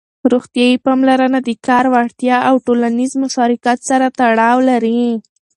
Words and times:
روغتيايي 0.31 0.75
پاملرنه 0.85 1.39
د 1.43 1.49
کار 1.67 1.85
وړتيا 1.93 2.37
او 2.49 2.55
ټولنيز 2.65 3.11
مشارکت 3.23 3.79
سره 3.89 4.05
تړاو 4.19 4.57
لري. 4.69 5.01